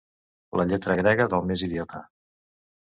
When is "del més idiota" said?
1.37-2.05